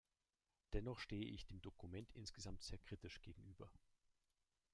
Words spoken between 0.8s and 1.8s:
stehe ich dem